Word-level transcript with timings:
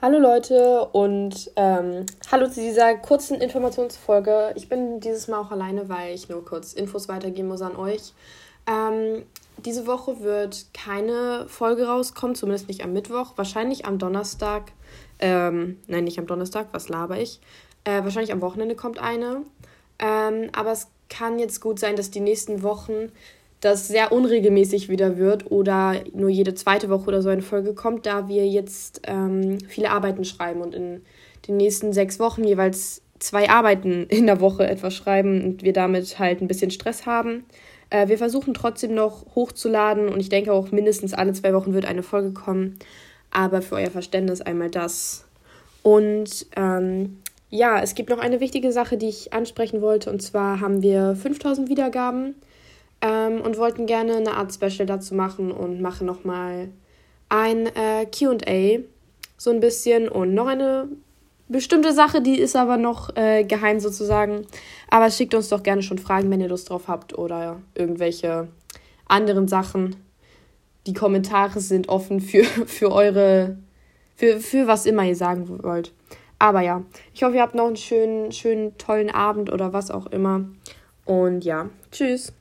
Hallo 0.00 0.20
Leute 0.20 0.84
und 0.92 1.50
ähm, 1.56 2.06
hallo 2.30 2.46
zu 2.46 2.60
dieser 2.60 2.94
kurzen 2.94 3.40
Informationsfolge. 3.40 4.52
Ich 4.54 4.68
bin 4.68 5.00
dieses 5.00 5.26
Mal 5.26 5.40
auch 5.40 5.50
alleine, 5.50 5.88
weil 5.88 6.14
ich 6.14 6.28
nur 6.28 6.44
kurz 6.44 6.72
Infos 6.72 7.08
weitergeben 7.08 7.48
muss 7.48 7.62
an 7.62 7.74
euch. 7.74 8.12
Ähm, 8.68 9.24
diese 9.56 9.88
Woche 9.88 10.20
wird 10.20 10.66
keine 10.72 11.46
Folge 11.48 11.88
rauskommen, 11.88 12.36
zumindest 12.36 12.68
nicht 12.68 12.84
am 12.84 12.92
Mittwoch, 12.92 13.32
wahrscheinlich 13.34 13.86
am 13.86 13.98
Donnerstag. 13.98 14.70
Ähm, 15.18 15.80
nein, 15.88 16.04
nicht 16.04 16.20
am 16.20 16.28
Donnerstag, 16.28 16.68
was 16.70 16.88
laber 16.88 17.18
ich? 17.18 17.40
Äh, 17.82 18.04
wahrscheinlich 18.04 18.30
am 18.30 18.40
Wochenende 18.40 18.76
kommt 18.76 19.00
eine. 19.00 19.42
Ähm, 19.98 20.50
aber 20.52 20.70
es 20.70 20.86
kann 21.10 21.40
jetzt 21.40 21.60
gut 21.60 21.80
sein, 21.80 21.96
dass 21.96 22.12
die 22.12 22.20
nächsten 22.20 22.62
Wochen 22.62 23.10
das 23.60 23.88
sehr 23.88 24.12
unregelmäßig 24.12 24.88
wieder 24.88 25.18
wird 25.18 25.50
oder 25.50 25.96
nur 26.12 26.28
jede 26.28 26.54
zweite 26.54 26.88
Woche 26.88 27.08
oder 27.08 27.22
so 27.22 27.28
eine 27.28 27.42
Folge 27.42 27.74
kommt, 27.74 28.06
da 28.06 28.28
wir 28.28 28.46
jetzt 28.46 29.02
ähm, 29.06 29.58
viele 29.68 29.90
Arbeiten 29.90 30.24
schreiben 30.24 30.60
und 30.60 30.74
in 30.74 31.02
den 31.46 31.56
nächsten 31.56 31.92
sechs 31.92 32.20
Wochen 32.20 32.44
jeweils 32.44 33.02
zwei 33.18 33.50
Arbeiten 33.50 34.06
in 34.08 34.26
der 34.26 34.40
Woche 34.40 34.66
etwas 34.66 34.94
schreiben 34.94 35.42
und 35.42 35.62
wir 35.62 35.72
damit 35.72 36.18
halt 36.18 36.40
ein 36.40 36.48
bisschen 36.48 36.70
Stress 36.70 37.04
haben. 37.06 37.44
Äh, 37.90 38.08
wir 38.08 38.18
versuchen 38.18 38.54
trotzdem 38.54 38.94
noch 38.94 39.34
hochzuladen 39.34 40.08
und 40.08 40.20
ich 40.20 40.28
denke 40.28 40.52
auch 40.52 40.70
mindestens 40.70 41.14
alle 41.14 41.32
zwei 41.32 41.52
Wochen 41.52 41.74
wird 41.74 41.86
eine 41.86 42.02
Folge 42.02 42.32
kommen. 42.32 42.78
Aber 43.30 43.60
für 43.60 43.74
euer 43.74 43.90
Verständnis 43.90 44.40
einmal 44.40 44.70
das. 44.70 45.26
Und 45.82 46.46
ähm, 46.56 47.18
ja, 47.50 47.80
es 47.82 47.94
gibt 47.94 48.08
noch 48.08 48.18
eine 48.18 48.40
wichtige 48.40 48.72
Sache, 48.72 48.96
die 48.96 49.08
ich 49.08 49.32
ansprechen 49.32 49.82
wollte. 49.82 50.10
Und 50.10 50.22
zwar 50.22 50.60
haben 50.60 50.82
wir 50.82 51.14
5000 51.14 51.68
Wiedergaben 51.68 52.34
ähm, 53.00 53.40
und 53.40 53.58
wollten 53.58 53.86
gerne 53.86 54.16
eine 54.16 54.34
Art 54.34 54.52
Special 54.52 54.86
dazu 54.86 55.14
machen 55.14 55.50
und 55.52 55.80
machen 55.80 56.06
nochmal 56.06 56.68
ein 57.28 57.66
äh, 57.66 58.06
QA, 58.06 58.84
so 59.36 59.50
ein 59.50 59.60
bisschen 59.60 60.08
und 60.08 60.34
noch 60.34 60.46
eine 60.46 60.88
bestimmte 61.48 61.92
Sache, 61.92 62.20
die 62.20 62.38
ist 62.38 62.56
aber 62.56 62.76
noch 62.76 63.16
äh, 63.16 63.44
geheim 63.44 63.80
sozusagen. 63.80 64.46
Aber 64.90 65.10
schickt 65.10 65.34
uns 65.34 65.48
doch 65.48 65.62
gerne 65.62 65.82
schon 65.82 65.98
Fragen, 65.98 66.30
wenn 66.30 66.40
ihr 66.40 66.48
Lust 66.48 66.70
drauf 66.70 66.88
habt 66.88 67.16
oder 67.16 67.60
irgendwelche 67.74 68.48
anderen 69.06 69.48
Sachen. 69.48 69.96
Die 70.86 70.92
Kommentare 70.92 71.60
sind 71.60 71.88
offen 71.88 72.20
für, 72.20 72.44
für 72.66 72.92
eure, 72.92 73.58
für, 74.16 74.40
für 74.40 74.66
was 74.66 74.86
immer 74.86 75.04
ihr 75.04 75.16
sagen 75.16 75.62
wollt. 75.62 75.92
Aber 76.38 76.60
ja, 76.60 76.84
ich 77.14 77.22
hoffe, 77.22 77.36
ihr 77.36 77.42
habt 77.42 77.54
noch 77.54 77.66
einen 77.66 77.76
schönen, 77.76 78.30
schönen, 78.30 78.78
tollen 78.78 79.10
Abend 79.10 79.52
oder 79.52 79.72
was 79.72 79.90
auch 79.90 80.06
immer. 80.06 80.44
Und 81.04 81.44
ja, 81.44 81.68
tschüss. 81.90 82.32